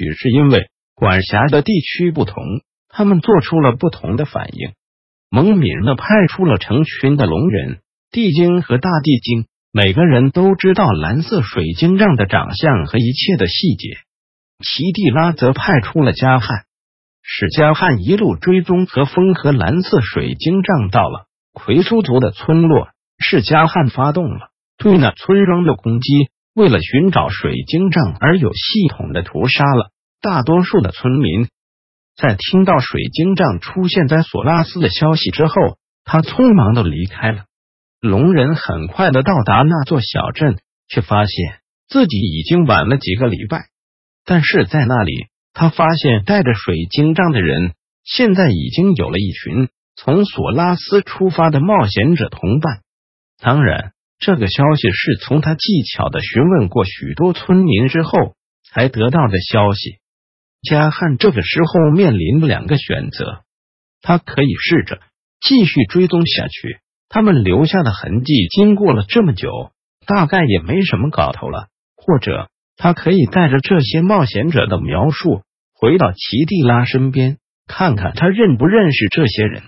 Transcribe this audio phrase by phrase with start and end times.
[0.00, 2.42] 许是因为管辖的地区不同，
[2.88, 4.72] 他们做出了不同的反应。
[5.28, 13.88] 蒙敏呢派出了成群的龙人、地精和大地精，每个人都知道蓝色水晶杖的长相和一切的细节。
[14.64, 16.64] 奇蒂拉则派出了加汉，
[17.22, 22.88] 使加汉一路追踪和风和蓝色水晶杖到了奎苏族的村落，
[23.18, 26.30] 是加汉发动了对那村庄的攻击。
[26.54, 31.48] 为了寻找水晶杖而有系统的屠杀了大多数的村民。
[32.16, 35.54] 在听到水晶杖出现在索拉斯的消息之后，
[36.04, 37.44] 他匆忙的离开了。
[38.00, 43.66] 龙人很快的到达那座小镇，却发现自己已经晚了几个礼拜。
[44.24, 52.80] 但是在那里，他发现带着水晶杖的人现在已经有了一群从索拉斯出发的冒险者同伴。
[53.38, 53.92] 当然。
[54.20, 59.96] 这个消息是从他技巧的询问过许多村民之后才得到的消息。
[60.62, 63.40] 加汉这个时候面临两个选择：
[64.02, 65.00] 他可以试着
[65.40, 69.72] 继续追踪下去，他们留下的痕迹经过了这么久，
[70.06, 75.40] 大概也没什么搞头了；或者他可以带着这些冒险者的描述
[75.72, 79.62] 回到奇蒂拉身边，看看他认不认识这些人。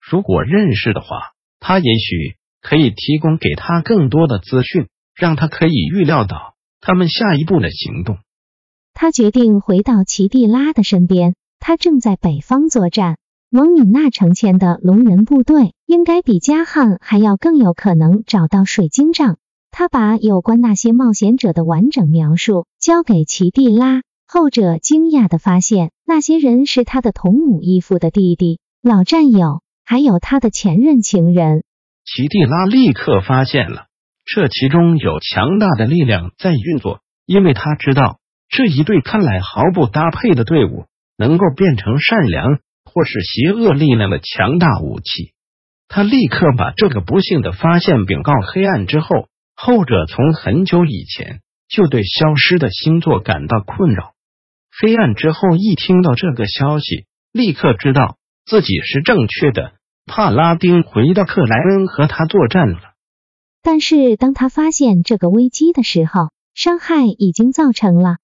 [0.00, 2.36] 如果认识的话，他也许。
[2.62, 8.18] 可以提供给他更多的资讯，让他可以预料到他们下一步的行动。
[8.94, 11.34] 他决定回到奇蒂拉的身边。
[11.58, 19.36] 他正在北方作战，蒙米娜成前的龙人部队应该比加汉还要更有可能找到水晶杖。
[19.70, 31.62] 他把有关那些冒险者的完整描述交给奇蒂拉，后者惊讶的发现，那些人是他的同母异父的弟弟、老战友，还有他的前任情人。
[32.04, 33.86] 奇蒂拉立刻发现了，
[34.24, 38.18] 这其中有强大的力量在运作，因为他知道
[38.48, 40.86] 这一对看来毫不搭配的队伍
[41.16, 45.32] 能够变成善良或是邪恶力量的强大武器。
[45.88, 54.14] 他立刻把这个不幸的发现禀告黑暗之后，后者从很久以前就对消失的星座感到困扰。
[54.80, 59.74] 黑暗之后一听到这个消息，立刻知道自己是正确的。
[60.06, 62.78] 帕拉丁回到克莱恩和他作战了，
[63.62, 68.16] 但是当他发现这个危机的时候，伤害已经造成了。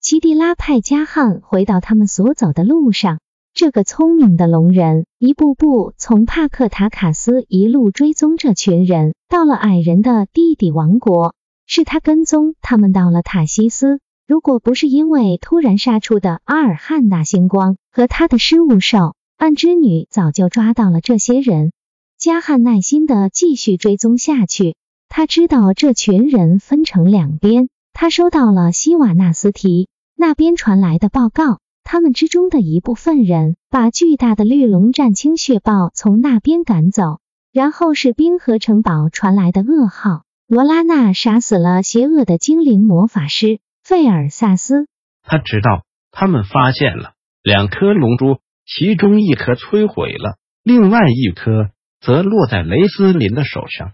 [0.00, 3.18] 奇蒂拉派加汉回到他们所走的路上，
[3.52, 11.34] 这个聪明的龙人一步步从帕克塔卡斯一路追踪这群人，到了矮人的弟弟王国，
[11.66, 13.98] 是他跟踪他们到了塔西斯。
[14.26, 19.15] 如果不是因为突然杀出的阿尔汉纳星光和他的失误兽。
[19.36, 21.72] 暗之女早就抓到了这些人，
[22.18, 24.76] 加汉耐心的继续追踪下去。
[25.10, 37.18] 他知道这群人分成两边，他收到了西瓦纳斯提那边传来的报告，他们之中的一部分人把巨大的绿龙战青血豹从那边赶走。
[37.52, 44.86] 然后是冰河城堡传来的噩耗，罗拉娜杀死了邪恶的精灵魔法师费尔萨斯。
[45.22, 48.38] 他知道他们发现了两颗龙珠。
[48.66, 53.92] 其中一颗摧毁了，另外一颗则落在雷斯林的手上。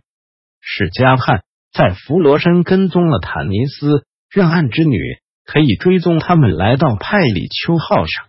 [0.61, 4.97] 史加汉在弗罗申跟踪了坦尼斯，让暗之女
[5.45, 8.27] 可以追踪他们来到派里丘号上。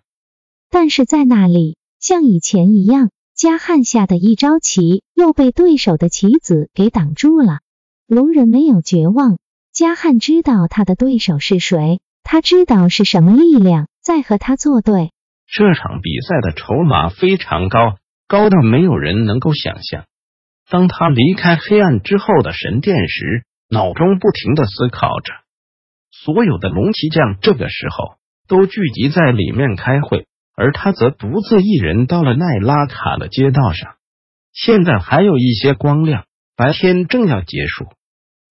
[0.69, 7.59] 但是在那里，像以前一样，加汉下的一招棋又被对手的棋子给挡住了。
[8.07, 9.37] 龙人没有绝望，
[9.71, 15.11] 加汉知道他的对手是谁，他知道是什么力量在和他作对。
[15.55, 17.97] 这场比赛的筹码非常高，
[18.27, 20.05] 高到没有人能够想象。
[20.67, 25.31] 当他离开黑暗之后的神殿时，脑中不停的思考着。
[26.09, 28.15] 所有的龙骑将这个时候
[28.47, 33.93] 都聚集在里面开会，而他则独自一人到了奈拉卡的街道上。
[34.53, 36.25] 现在还有一些光亮，
[36.57, 37.85] 白天正要结束。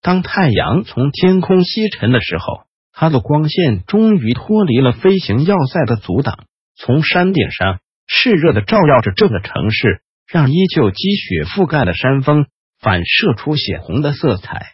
[0.03, 2.63] 当太阳从天空西沉的时候，
[2.93, 6.45] 他的光线终于脱离了飞行要塞的阻挡。
[6.77, 12.47] 从山顶上炽热的照耀着这个城市，让依旧积雪覆盖的山峰
[12.81, 14.73] 反射出血红的色彩。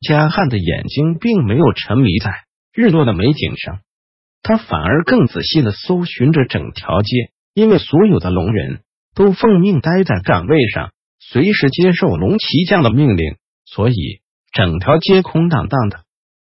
[0.00, 2.32] 加汉的眼睛并没有沉迷在
[2.74, 3.80] 日落的美景上，
[4.42, 8.80] 他反而更仔细的搜寻着整条街，因为所有的龙人
[9.14, 13.94] 都奉命待在岗位上，随时接受龙骑将的命令，所以
[14.52, 16.00] 整条街空荡荡的。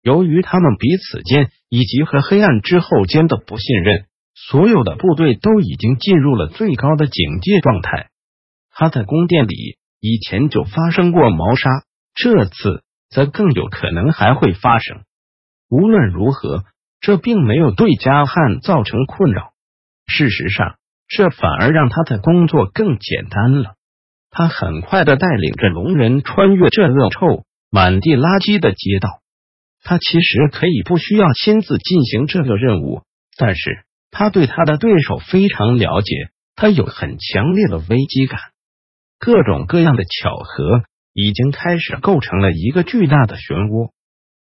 [0.01, 4.06] 由于他们彼此间以及和黑暗之后间的不信任，
[4.49, 8.09] 所有的部队都已经进入了最高的警戒状态。
[8.71, 11.69] 他在宫殿里以前就发生过谋杀，
[12.13, 15.01] 这次则更有可能还会发生。
[15.69, 16.63] 无论如何，
[17.01, 19.53] 这并没有对加汉造成困扰。
[20.05, 20.75] 事实上，
[21.07, 23.73] 这反而让他的工作更简单了。
[24.29, 29.09] 他很快的带领着龙人穿越这恶臭、满地垃圾的街道。
[29.83, 33.01] 他其实可以不需要亲自进行这个任务，
[33.35, 38.39] 但是他对他的对手非常了解，他有很强烈的危机感。
[39.19, 40.83] 各种各样的巧合
[41.13, 43.91] 已经开始构成了一个巨大的漩涡。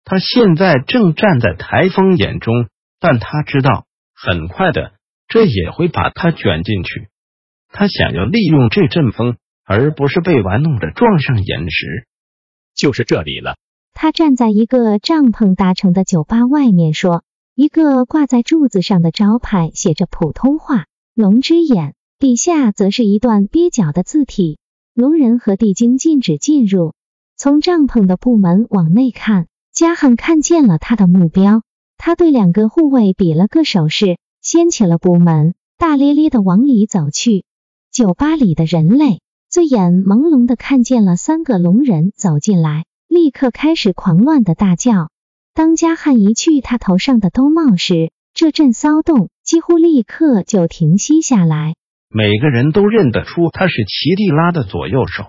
[0.05, 2.69] 他现在正站在台风眼中，
[3.01, 4.93] 但他知道很快的，
[5.29, 7.09] 这也会把他卷进去。
[7.73, 12.07] 他想要利用这阵风，而不是被玩弄着撞上岩石。
[12.77, 13.57] 就是这里了。
[13.95, 17.24] 他站在一个帐篷搭成的酒吧外面说
[17.55, 24.59] ：“一个挂在柱子上的招牌写着普通话‘龙之眼’，底下则是一段蹩脚的字体
[24.95, 26.95] ：‘龙人和地精禁止进入’。
[27.37, 31.63] 从帐篷的部门往内看。”加汉看见了他的目标，
[31.97, 37.45] 他对两个护卫比了个手势，掀起了布门，大咧咧的往里走去。
[37.91, 39.21] 酒吧里的人类
[39.51, 45.11] 醉眼朦胧的看见了三个龙人走进来，立刻开始狂乱的大叫。
[45.55, 51.77] 当加汉一去他头上的兜帽时，这阵骚动几乎立刻就停息下来。
[52.11, 55.27] 每个人都认得出他是齐蒂拉的左右手。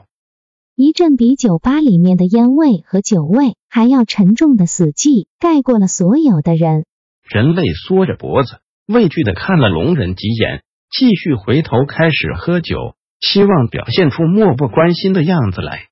[0.75, 6.85] 一阵比酒吧里面的烟味和酒味还要沉重的死寂盖过了所有的人。
[7.23, 8.57] 人类缩着脖子，
[8.87, 15.87] 畏惧的看了龙人几眼，继续回头开始喝酒，希望表现出漠不关心的样子来。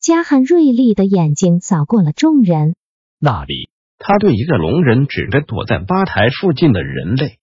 [0.00, 2.76] 加汉锐利的眼睛扫过了众人，
[3.20, 7.38] 那里，他对一个龙人指着躲在吧台附近的人类，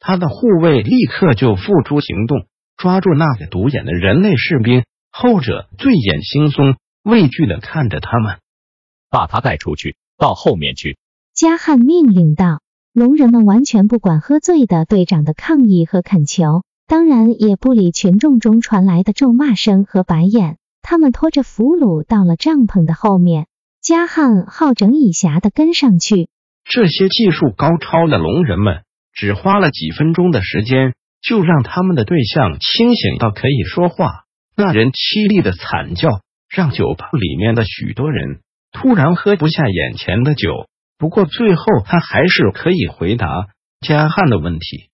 [0.00, 2.46] 他的护卫立刻就付诸行动，
[2.76, 4.84] 抓住那个独眼的人类士兵。
[5.10, 8.38] 后者醉眼惺忪，畏惧的看着他们，
[9.10, 10.96] 把他带出去，到后面去。
[11.34, 12.60] 加汉命令道。
[12.94, 20.58] 龙人们完全不管喝醉的队长的抗议和恳求，当然也不理群众中传来的咒骂声和白眼。
[20.82, 23.46] 他们拖着俘虏到了帐篷的后面，
[23.82, 26.28] 加汉好整以暇的跟上去。
[26.62, 34.22] 这些技术高超的龙人们，只花了几分钟的时间，就让他们的对象清醒到可以说话。
[34.54, 38.38] 那人凄厉的惨叫，让酒吧里面的许多人
[38.70, 40.68] 突然喝不下眼前的酒。
[40.96, 43.26] 不过最后他还是可以回答
[43.80, 44.90] 加汉的问题。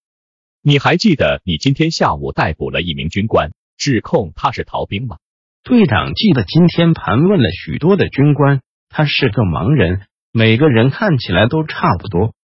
[0.63, 5.19] 你还记得你今天下午逮捕了一名军官，指控他是逃兵吗？
[5.63, 12.35] 队长记得今天盘问了许多的军官，他是个盲人，每个人看起来都差不多。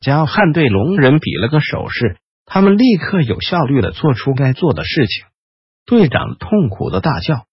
[0.00, 5.26] 加汉对龙人比了个手势，他们立刻有效率的做出该做的事情。
[5.84, 7.46] 队长痛苦的大叫：“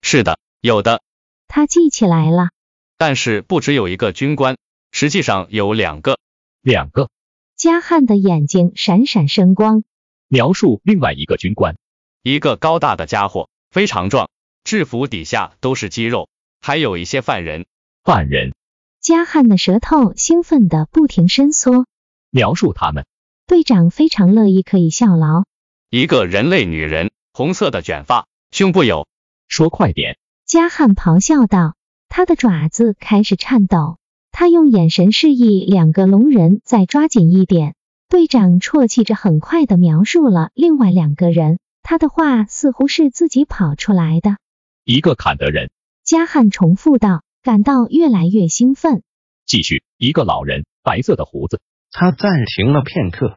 [0.00, 1.02] 是的，有的。”
[1.46, 2.48] 他记起来了。
[2.96, 4.56] 但是不只有一个军官，
[4.92, 6.18] 实际上有两个。
[6.62, 7.10] 两个。
[7.56, 9.84] 加汉的眼睛闪闪生光。
[10.28, 11.76] 描述另外一个军官。
[12.22, 14.30] 一个高大的家伙，非常壮，
[14.64, 16.28] 制服底下都是肌肉，
[16.60, 17.66] 还有一些犯人。
[18.04, 18.52] 犯人。
[19.00, 21.86] 加汉的舌头兴奋的不停伸缩。
[22.28, 23.06] 描述他们。
[23.46, 25.44] 队长非常乐意可以效劳。
[25.88, 27.12] 一个人类女人。
[27.32, 29.08] 红色的卷发，胸部有。
[29.48, 30.18] 说快点！
[30.44, 31.76] 加汉咆哮道，
[32.10, 33.96] 他的爪子开始颤抖。
[34.30, 37.74] 他用眼神示意两个龙人再抓紧一点。
[38.10, 41.58] 队长啜泣着，很快的描述了另外两个人。
[41.82, 44.36] 他的话似乎是自己跑出来的。
[44.84, 45.70] 一个坎德人。
[46.04, 49.02] 加汉重复道，感到越来越兴奋。
[49.44, 51.60] 继续，一个老人，白色的胡子。
[51.92, 53.36] 他暂停了片刻，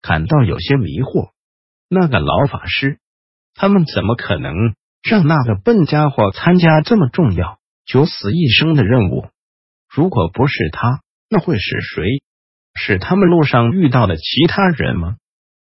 [0.00, 1.32] 感到有些迷惑。
[1.86, 2.98] 那个老法师。
[3.54, 4.54] 他们怎么可能
[5.02, 9.26] 让那个笨家伙参加这么重要、九死一生的任务？
[9.86, 12.22] 如果不是他，那会是谁？
[12.74, 15.16] 是他们路上遇到的其他人吗？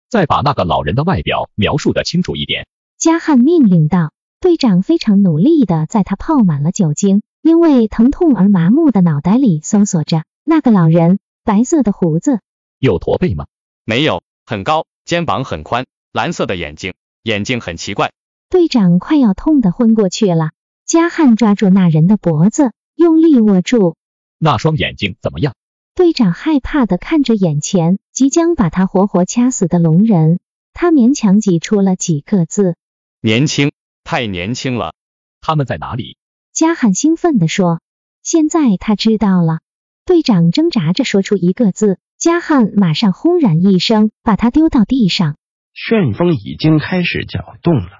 [0.09, 2.65] 再把那个老人的外表描述的清楚一点。
[2.97, 4.13] 加汉命令道。
[4.39, 11.19] 队长非常努力的在他泡满了酒精、因为疼痛而麻木的脑袋里搜索着那个老人。
[11.43, 12.41] 白色的胡子，
[12.77, 13.45] 有驼背吗？
[13.85, 16.93] 没有，很高，肩膀很宽，蓝色的眼睛。
[17.23, 18.11] 眼睛很奇怪，
[18.49, 20.51] 队长快要痛得昏过去了。
[20.85, 23.95] 加汉抓住那人的脖子，用力握住。
[24.37, 25.55] 那双眼睛怎么样？
[25.95, 30.41] 队长害怕的看着眼前即将把他活活掐死的龙人，
[30.73, 32.75] 他勉强挤出了几个字
[33.23, 33.71] ：“年轻，
[34.03, 34.93] 太年轻了。”
[35.39, 36.17] 他们在哪里？
[36.57, 37.81] 加汉兴奋地说
[38.25, 39.59] ：“现在他知道了。”
[40.07, 45.37] 队长挣扎着说出一个字，加汉马上轰然一声把他丢到地上。
[45.75, 47.91] 旋风已经开始搅动了，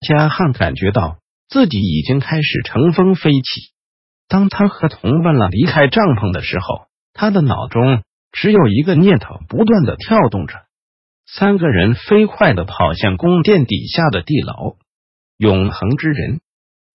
[0.00, 1.18] 加汉感觉到
[1.50, 3.74] 自己已经开始乘风飞起。
[4.28, 8.02] 当他和同伴了离开帐篷的时候，他的脑中
[8.32, 10.54] 只有一个念头不断的跳动着：
[11.26, 14.76] 三个人飞快的跑向宫殿底下的地牢。
[15.36, 16.40] 永恒之人，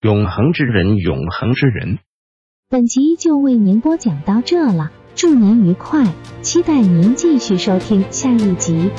[0.06, 1.98] 永恒之人，永恒之人。
[2.70, 6.06] 本集就为您播讲到这了，祝您愉快，
[6.44, 8.92] 期待您继续收听下一集。